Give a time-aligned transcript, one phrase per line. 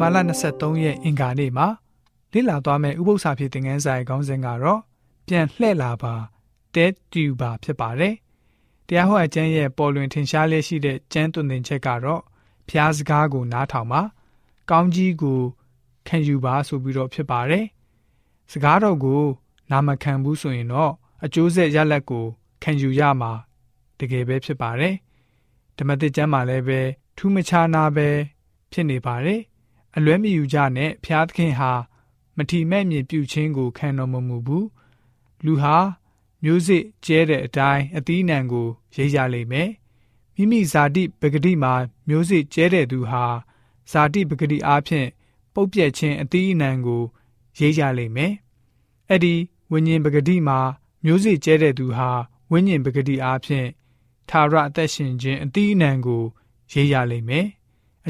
[0.00, 1.66] တင်ဘာလ23ရက်အင်္ဂါနေ့မှာ
[2.32, 4.80] လေ့လာသွားမယ့်ဥပုသ္စာဖြစ်တဲ့ငန်းဆိုင်ခေါင်းစဉ်ကတော့
[5.26, 6.14] ပြန်လှည့်လာပါ
[6.74, 8.14] တဲတူပါဖြစ်ပါတယ်။
[8.88, 12.22] တရားဟောအကျမ်းရဲ့ပေါ်လွင်ထင်ရှားလျက်ရှိတဲ့ကျမ်းသွန်သင်ချက်ကတော့
[12.68, 14.02] ဖျားစကားကိုနားထောင်ပါ။
[14.70, 15.40] ကောင်းကြီးကို
[16.08, 17.64] ခံယူပါဆိုပြီးတော့ဖြစ်ပါတယ်။
[18.52, 19.22] စကားတော်ကို
[19.70, 20.92] နာမခံဘူးဆိုရင်တော့
[21.24, 22.24] အကျိုးဆက်ရလဒ်ကို
[22.62, 23.32] ခံယူရမှာ
[23.98, 24.94] တကယ်ပဲဖြစ်ပါတယ်။
[25.78, 26.80] ဓမ္မသစ်ကျမ်းမှာလည်းပဲ
[27.16, 28.08] ထူးမခြားနာပဲ
[28.72, 29.40] ဖြစ်နေပါတယ်။
[29.96, 31.72] အလွဲမယူကြနဲ့ဖျားသခင်ဟာ
[32.36, 34.64] မထီမဲ့မြင်ပြုခြင်းကိုခံတော်မမူဘူး။
[35.44, 35.76] လူဟာ
[36.42, 39.68] မျိုးစစ်ကျဲတဲ့အတိုင်းအသီးနှံကိုရိပ်ရလိမ့်မယ်။
[40.36, 41.72] မိမိဇာတိပဂတိမှာ
[42.08, 43.24] မျိုးစစ်ကျဲတဲ့သူဟာ
[43.90, 45.08] ဇာတိပဂတိအားဖြင့်
[45.54, 47.02] ပုတ်ပြက်ခြင်းအသီးအနှံကို
[47.58, 48.32] ရိပ်ရလိမ့်မယ်။
[49.08, 49.34] အဲ့ဒီ
[49.70, 50.58] ဝိညာဉ်ပဂတိမှာ
[51.04, 52.10] မျိုးစစ်ကျဲတဲ့သူဟာ
[52.50, 53.68] ဝိညာဉ်ပဂတိအားဖြင့်
[54.30, 56.22] သာရအသက်ရှင်ခြင်းအသီးအနှံကို
[56.72, 57.46] ရိပ်ရလိမ့်မယ်။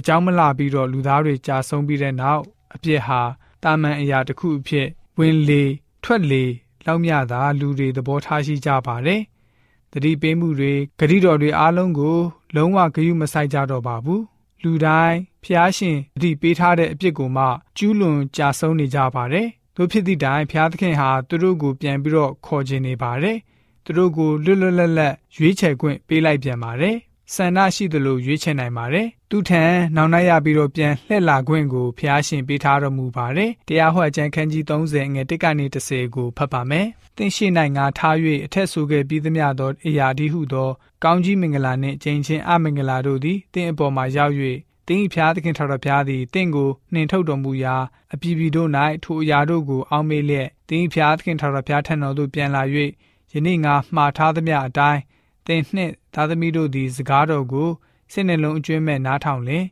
[0.00, 2.42] အကြောင်းမလှပြီးတော့လူသားတွေကြာဆုံးပြီးတဲ့နောက်
[2.74, 3.20] အပြစ်ဟာ
[3.62, 5.62] တာမန်အရာတစ်ခုအဖြစ်ဝင်လေ
[6.04, 6.44] ထွက်လေ
[6.86, 9.20] လောက်မြသာလူတွေသဘောထားရှိကြပါတယ်။
[9.92, 12.18] တတိပေးမှုတွေဂရိတော်တွေအားလုံးကို
[12.56, 14.22] လုံးဝဂရုမစိုက်ကြတော့ပါဘူး။
[14.62, 17.44] လူတိုင်းဖျားရှင်တတိပေးထားတဲ့အပြစ်ကိုမှ
[17.76, 23.36] ကျူးလွန်ကြာဆုံးနေကြပါတယ်။တို့ဖြစ်သည့်တိုင်ဖျားသခင်ဟာသူတို့ကိုပြန်ပြီးတော့ခေါ်ခြင်းနေပါတယ်။
[23.84, 26.96] သူတို့ကိုလွတ်လွတ်လပ်လပ်ရွေးချယ်ခွင့်ပေးလိုက်ပြန်ပါတယ်။
[27.34, 29.62] ဆန္ဒရှိသလိုရွေးချယ်နိုင်ပါတယ်။သူထံ
[29.96, 40.70] နောင်နှရပြီးတော့ပြန်လှည့်လာခွင့်ကိုဖျားရှင်ပေးထားတော်မူပါတယ်။တရားဟောအကျမ်းခန်းကြီး30ငွေ1ကနေ30ကိုဖတ်ပါမယ်။သင်ရှိနိုင်ငါထား၍အထက်ဆိုခဲ့ပြီးသမျှသောအရာဒီဟုသော
[41.04, 44.34] ကောင်းကြီးမင်္ဂလာနှင့်ကျင့်ချင်းအမင်္ဂလာတို့သည်သင်အပေါ်မှာရောက်၍
[44.88, 47.76] တင်းဖျားသခင်ထော်တော်ဖျားသည်တင့်ကိုနှင်ထုတ်တော်မူရာ
[48.14, 48.68] အပြည်ပြည်တို့၌
[49.04, 52.62] ထိုအရာတို့ကိုအောက်မေ့လျက်တင်းဖျားသခင်ထော်တော်ဖျားထံတော်သို့ပြန်လာ၍
[53.32, 55.00] ယနေ့ငါမှားထားသမျှအတိုင်း
[55.46, 57.68] သင်နှင့်သားသမီးတို့သည် စကားတော်ကို
[58.12, 59.64] စိတ်နှလုံးအကျွမ်းမဲ့နားထောင်လင်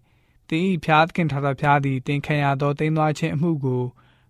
[0.48, 3.82] သင်၏ဖျားသခင်ထာတော်ဖျားသည်သင်ခံရသောတိမ်သွားခြင်းအမှုကို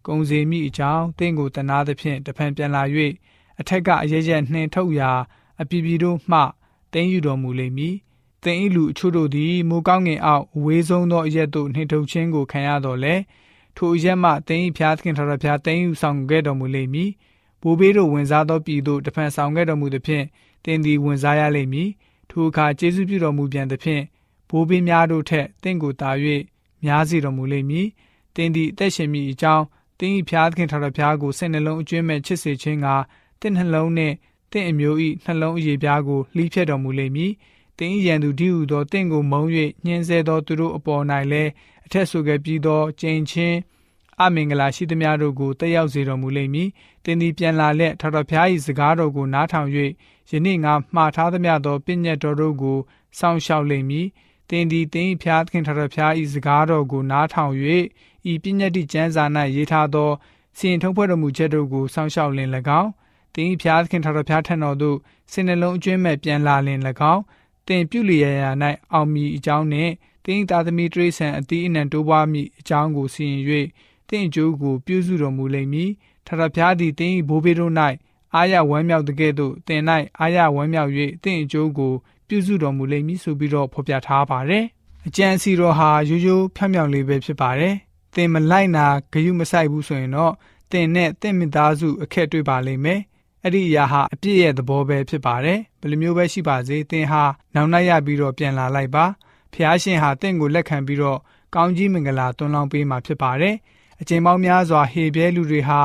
[0.07, 2.83] ကုံစေမိအကြောင်းသင်ကိုတနာသဖြင့်တဖန်ပြန်လာ၍
[3.61, 5.11] အထက်ကအရရက်နှင်ထုတ်ရာ
[5.61, 6.41] အပြည်ပြည်တို့မှ
[6.93, 7.95] တင်းယူတော်မူလိမ့်မည်
[8.45, 13.15] သင်၏လူအချို့တို့သည်မိုးကောင်းငင်အောက်အဝေးဆုံးသောအရက်သို့နှင်ထုတ်ခြင်းကိုခံရတော်လဲ
[13.77, 17.11] ထိုအရက်မှသင်၏ဖျားသခင်ထာတော်ဖျားတင်းယူဆောင်ခဲ့တော်မူလိမ့်မည်
[17.69, 20.25] ဘိုးဘေးတို့ဝင်စားသောပြည်သို့တဖန်ဆောင်ခဲ့တော်မူသည်ဖြင့်
[20.65, 21.89] တင်သည်ဝင်စားရလိမ့်မည်
[22.31, 24.03] ထိုအခါကျေးဇူးပြုတော်မူပြန်သဖြင့်
[24.49, 26.11] ဘိုးဘေးများတို့ထက်တင့်ကိုတာ၍
[26.85, 27.87] များစေတော်မူလိမ့်မည်
[28.35, 29.65] တင်သည်အသက်ရှင်မိအကြောင်း
[29.99, 32.87] တင်းဤဖျားသခင်ထာဝရဘုရားကိုစိတ်နှလုံးအကျွမ်းမဲ့ချစ်စေခြင်းက
[33.41, 34.15] တင့်နှလုံးနှင့်
[34.53, 37.33] တင့်အမျိုးဤနှလုံးအရေပြားကိုလှီးဖြတ်တော်မူလိမ့်မည်
[37.79, 39.43] တင်းဤရန်သူဒီဟုသောတင့်ကိုမုံ၍
[39.85, 41.03] ညှင်းဆဲသောသူတို့အပေါ်၌
[41.33, 41.51] လည်း
[41.87, 43.59] အထက်ဆိုခဲ့ပြီးသောကျင့်ချင်း
[44.23, 46.69] အမင်္ဂလာရှိသမျှတို့ကိုတက်ရောက်စေတော်မူလိမ့်မည်။
[47.05, 49.69] တင်သည်ပြန်လာလက်ထာဝရဘုရား၏စကားတော်ကိုနားထောင်၍
[50.31, 52.79] ယနေ့ငါမှားထားသမျှသောပညတ်တော်တို့ကို
[53.19, 54.07] စောင့်ရှောက်လိမ့်မည်။
[54.51, 57.53] တင်သည်တင်ဖျားသခင်ထာဝရဘုရား၏စကားတော်ကိုနားထောင်၍
[58.33, 59.25] ဤပညတ်တိကျမ်းစာ၌
[59.55, 60.11] ရေးထားသော
[60.57, 62.51] စီရင်ထုံးဖွဲ့တော်မူချက်တို့ကိုစောင့်ရှောက်လင်၎
[62.81, 62.91] င်း
[63.35, 64.97] တင်ဖျားသခင်ထာဝရဘုရားထံတော်သို့
[65.33, 66.81] စိနှလုံးအကျွမ်းမဲ့ပြန်လာလင်၎
[67.13, 67.23] င်း
[67.69, 68.51] တင်ပြုလျက်ရာ၌
[68.93, 69.93] အောင်မြည်အကြောင်းနှင့်
[70.25, 73.43] တင်းသာသမီတရိษံအတိအနံတိုးပွားမိအကြောင်းကိုစီရင်၍
[74.09, 75.91] တင့်အကျိုးကိုပြုစုတော်မူလိမ့်မည်
[76.27, 77.73] ထထဖျားသည်တင်း၏ဘိုးဘေးတို့၌
[78.35, 79.83] အာရဝမ်းမြောက်တဲ့ကဲ့သို့တင်၌
[80.21, 80.91] အာရဝမ်းမြောက်၍
[81.25, 81.93] တင့်အကျိုးကို
[82.29, 84.65] ပြုစုတော်မူလိမ့်မည်ဆိုပြီးတော့ဖော်ပြထားပါတယ်
[85.07, 87.75] အကျံစီတော်ဟာရိုးရိုးဖြောင်ဖြောင်လေးပဲဖြစ်ပါတယ်
[88.15, 90.33] တင်မလိုက်နာဂယုမဆိုင်ဘူးဆိုရင်တော့
[90.73, 93.01] တင်နဲ့တင့်မိသားစုအခက်တွေ့ပါလိမ့်မယ်
[93.43, 97.23] အဲ့ဒီအရာဟာအပြည့်ရဲ့သဘောပဲဖြစ်ပါတယ်ဘယ်လိုမျိုးပဲရှိပါစေတင်ဟာ
[97.55, 99.05] နောင်နှက်ရပြီးတော့ပြန်လာလိုက်ပါ
[99.53, 101.19] ဖះရှင်ဟာတင့်ကိုလက်ခံပြီးတော့
[101.55, 103.55] ကောင်းကြီးမင်္ဂလာတွန်းလောင်းပေးမှာဖြစ်ပါတယ်
[104.01, 105.81] အချိန်ပေါင်းများစွာဟေပြဲလူတွေဟာ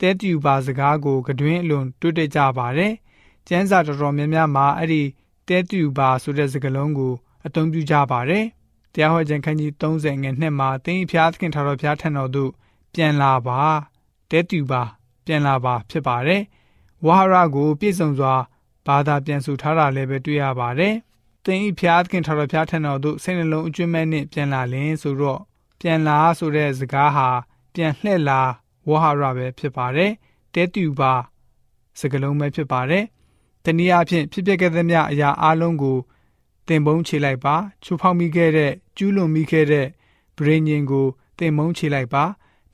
[0.00, 2.92] တဲတူပါစကားကိုကတွင်အလွန်တွေ့တကြပါတယ်။
[3.48, 5.02] ကျမ်းစာတော်တော်များများမှာအဲ့ဒီ
[5.48, 7.12] တဲတူပါဆိုတဲ့စကားလုံးကို
[7.46, 8.44] အသုံးပြုကြပါတယ်။
[8.94, 12.50] တရားဟောခြင်းခန်းကြီး30ငယ်နှစ်မှာတင်းဖျားသခင်ထာတော်ဖျားထံတော်သို့
[12.94, 13.60] ပြန်လာပါ
[14.30, 14.82] တဲတူပါ
[15.26, 16.42] ပြန်လာပါဖြစ်ပါတယ်။
[17.06, 18.34] ဝါဟာရကိုပြည့်စုံစွာ
[18.86, 20.94] ဘာသာပြန်ဆိုထားတာလည်းပဲတွေ့ရပါတယ်။
[21.44, 25.40] တင်းဖျားသခင်ထာတော်ဖျားထံတော်သို့စိတ်နှလုံးအကျွမ်းမဲ့နဲ့ပြန်လာလင်ဆိုတော့
[25.80, 27.28] ပြန်လာဆိုတဲ့စကားဟာ
[27.78, 28.40] ပြန်လှည့်လာ
[28.88, 30.12] ဝဟာရပဲဖြစ်ပါတယ်
[30.54, 31.12] တဲတူပါ
[31.98, 33.04] စကလုံးပဲဖြစ်ပါတယ်
[33.64, 35.98] တနည်းအားဖြင့်ဖြစ်ပျက်ခဲ့သမျှအရာအလုံးကို
[36.68, 39.86] တင်ပုံးချလိုက်ပါချိုးဖောက်မိခဲ့တဲ့ကျူးလွန်မိခဲ့တဲ့
[40.38, 41.06] ဗြိဉ္ဉ်ကို
[41.38, 42.24] တင်ပုံးချလိုက်ပါ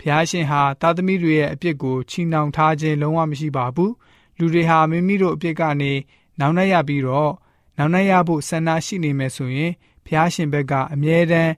[0.00, 3.92] ဖျားရှင်ဟာတာသမီတွေရဲ့အပြစ်ကိုချီနှောင်ထားခြင်းလုံးဝမရှိပါဘူး
[4.38, 5.92] လူတွေဟာမိမိတို့အပြစ်ကနေ
[6.40, 7.32] နောင်နှက်ရပြီးတော့
[7.78, 9.72] နောင်နှက်ရဖို့ဆန္ဒရှိနေမယ်ဆိုရင်
[10.06, 11.52] ဖျားရှင်ဘက်ကအမြဲတမ်း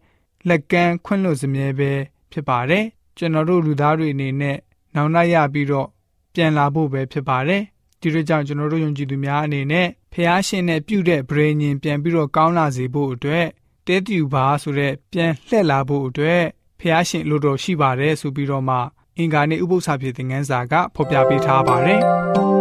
[0.49, 1.93] လက်ကမ်းခွင့်လွှတ်စမြဲပဲ
[2.33, 4.57] ဖြစ်ပါတယ် ကျွန်တော်တို့လူသားတွေအနေနဲ့
[4.95, 5.89] နောင်နှရပြီးတော့
[6.35, 7.63] ပြန်လာဖို့ပဲဖြစ်ပါတယ်
[8.01, 13.47] ဒီလိုကြောင့်ကျွန်တော်တို့ယုံကြည်သူများအနေနဲ့ဖះရှင်နဲ့ပြုတဲ့ဗြေညင်ပြန်ပြီးတော့ကောင်းလာစေဖို့အတွက်
[13.87, 16.43] တဲတူပါဆိုတဲ့ပြန်လှည့်လာဖို့အတွက်
[16.81, 18.77] ဖះရှင်လိုတော်ရှိပါတယ်ဆိုပြီးတော့မှ
[19.19, 22.03] အင်္ဂါနေ့ဥပုသ္စာဖြစ်တဲ့ငန်းစာကဖော်ပြပေးထားပါတယ်။